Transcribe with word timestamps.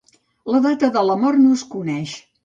La 0.53 0.61
data 0.65 0.87
de 0.95 1.03
la 1.09 1.17
mort 1.25 1.39
no 1.43 1.51
es 1.57 1.65
coneix. 1.75 2.15